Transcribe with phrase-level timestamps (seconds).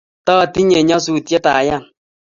[0.25, 1.83] taatinye nyasutiet ayan